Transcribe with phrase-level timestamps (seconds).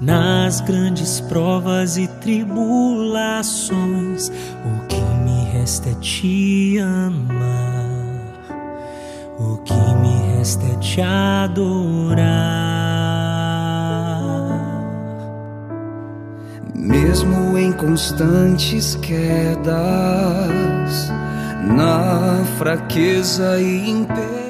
[0.00, 8.22] nas grandes provas e tribulações, o que me resta é te amar,
[9.36, 12.20] o que me resta é te adorar.
[16.72, 19.72] Mesmo em constantes quedas,
[21.66, 24.49] na fraqueza e imperfeição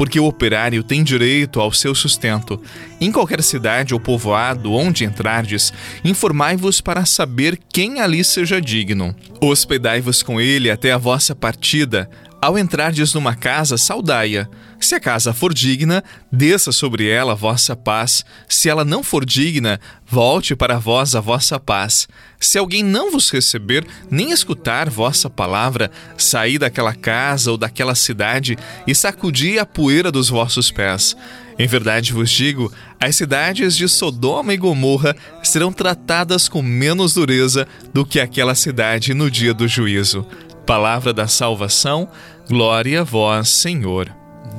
[0.00, 2.58] porque o operário tem direito ao seu sustento.
[2.98, 9.14] Em qualquer cidade ou povoado onde entrardes, informai-vos para saber quem ali seja digno.
[9.42, 12.08] Hospedai-vos com ele até a vossa partida.
[12.42, 14.48] Ao entrardes numa casa, saudai-a.
[14.80, 16.02] Se a casa for digna,
[16.32, 18.24] desça sobre ela a vossa paz.
[18.48, 22.08] Se ela não for digna, volte para vós a vossa paz.
[22.40, 28.56] Se alguém não vos receber, nem escutar vossa palavra, saí daquela casa ou daquela cidade
[28.86, 31.14] e sacudi a poeira dos vossos pés.
[31.58, 37.68] Em verdade vos digo, as cidades de Sodoma e Gomorra serão tratadas com menos dureza
[37.92, 40.26] do que aquela cidade no dia do juízo.
[40.70, 42.06] Palavra da salvação,
[42.48, 44.08] glória a vós, Senhor.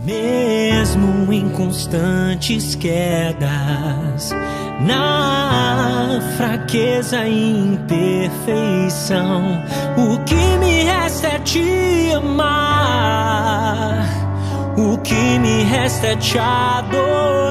[0.04, 4.36] Mesmo em constantes quedas,
[4.82, 9.64] na fraqueza e imperfeição,
[9.98, 14.06] o que me resta é te amar,
[14.78, 17.51] o que me resta é te adorar.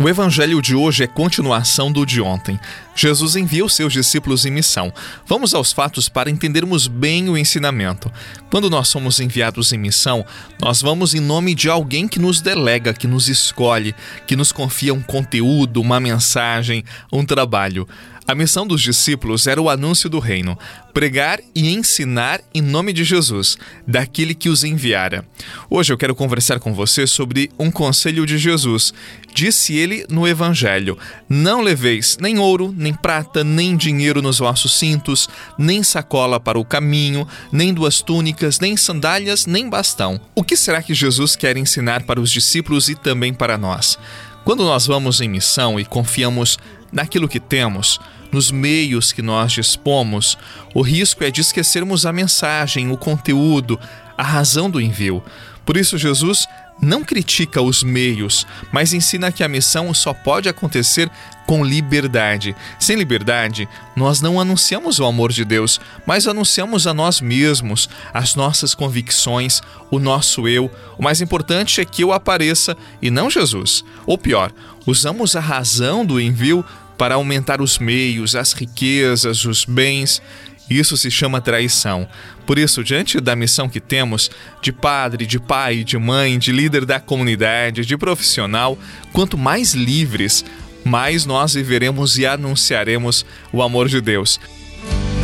[0.00, 2.56] O evangelho de hoje é continuação do de ontem.
[2.94, 4.92] Jesus envia os seus discípulos em missão.
[5.26, 8.08] Vamos aos fatos para entendermos bem o ensinamento.
[8.48, 10.24] Quando nós somos enviados em missão,
[10.62, 13.92] nós vamos em nome de alguém que nos delega, que nos escolhe,
[14.24, 17.88] que nos confia um conteúdo, uma mensagem, um trabalho.
[18.28, 20.58] A missão dos discípulos era o anúncio do reino,
[20.92, 23.56] pregar e ensinar em nome de Jesus,
[23.86, 25.24] daquele que os enviara.
[25.70, 28.92] Hoje eu quero conversar com você sobre um conselho de Jesus.
[29.32, 35.26] Disse ele no Evangelho: Não leveis nem ouro, nem prata, nem dinheiro nos vossos cintos,
[35.56, 40.20] nem sacola para o caminho, nem duas túnicas, nem sandálias, nem bastão.
[40.34, 43.98] O que será que Jesus quer ensinar para os discípulos e também para nós?
[44.44, 46.58] Quando nós vamos em missão e confiamos
[46.92, 47.98] naquilo que temos,
[48.32, 50.36] nos meios que nós dispomos,
[50.74, 53.78] o risco é de esquecermos a mensagem, o conteúdo,
[54.16, 55.22] a razão do envio.
[55.64, 56.46] Por isso, Jesus
[56.80, 61.10] não critica os meios, mas ensina que a missão só pode acontecer
[61.46, 62.54] com liberdade.
[62.78, 68.34] Sem liberdade, nós não anunciamos o amor de Deus, mas anunciamos a nós mesmos, as
[68.34, 69.60] nossas convicções,
[69.90, 70.70] o nosso eu.
[70.96, 73.84] O mais importante é que eu apareça e não Jesus.
[74.06, 74.52] Ou pior,
[74.86, 76.64] usamos a razão do envio
[76.98, 80.20] para aumentar os meios, as riquezas, os bens.
[80.68, 82.06] Isso se chama traição.
[82.44, 86.84] Por isso, diante da missão que temos, de padre, de pai, de mãe, de líder
[86.84, 88.76] da comunidade, de profissional,
[89.12, 90.44] quanto mais livres,
[90.84, 94.38] mais nós viveremos e anunciaremos o amor de Deus.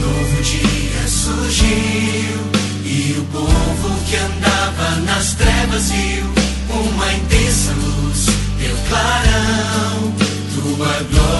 [0.01, 2.41] Novo dia surgiu
[2.85, 6.45] e o povo que andava nas trevas viu
[6.75, 8.27] uma intensa luz,
[8.59, 10.15] deu clarão,
[10.55, 11.34] tua glória.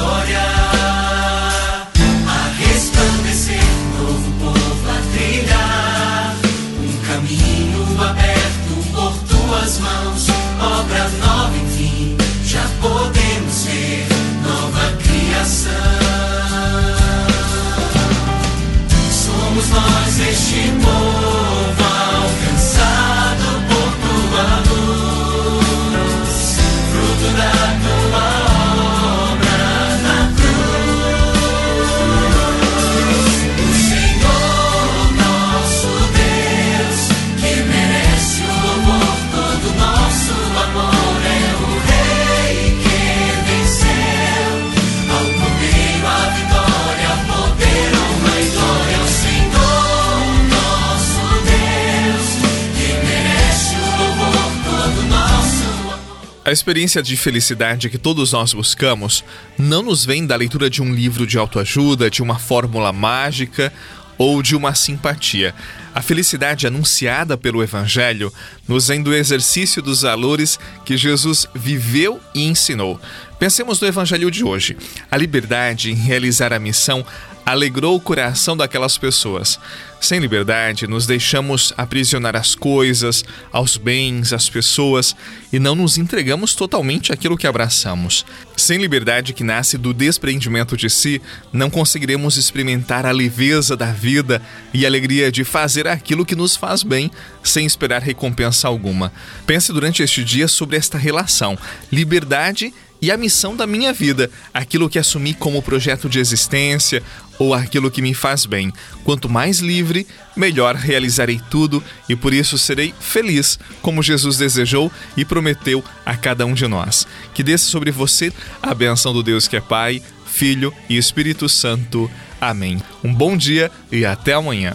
[56.45, 59.25] A experiência de felicidade que todos nós buscamos
[59.57, 63.73] não nos vem da leitura de um livro de autoajuda, de uma fórmula mágica
[64.19, 65.55] ou de uma simpatia.
[65.95, 68.31] A felicidade anunciada pelo Evangelho
[68.69, 73.01] nos vem do exercício dos valores que Jesus viveu e ensinou.
[73.39, 74.77] Pensemos no Evangelho de hoje.
[75.11, 77.07] A liberdade em realizar a missão
[77.45, 79.59] alegrou o coração daquelas pessoas.
[80.01, 85.17] Sem liberdade, nos deixamos aprisionar às coisas, aos bens, às pessoas
[85.53, 88.25] e não nos entregamos totalmente àquilo que abraçamos.
[88.57, 94.43] Sem liberdade que nasce do desprendimento de si, não conseguiremos experimentar a leveza da vida
[94.75, 97.11] e a alegria de fazer aquilo que nos faz bem,
[97.43, 99.11] sem esperar recompensa alguma.
[99.47, 101.57] Pense durante este dia sobre esta relação:
[101.91, 107.03] liberdade e a missão da minha vida, aquilo que assumi como projeto de existência
[107.39, 108.73] ou aquilo que me faz bem.
[109.05, 115.23] Quanto mais livre, melhor realizarei tudo e por isso serei feliz, como Jesus desejou e
[115.23, 117.07] prometeu a cada um de nós.
[117.35, 122.11] Que desça sobre você a benção do Deus que é Pai, Filho e Espírito Santo.
[122.41, 122.81] Amém.
[123.05, 124.75] Um bom dia e até amanhã.